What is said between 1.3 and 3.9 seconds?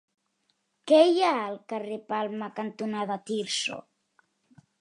al carrer Palma cantonada Tirso?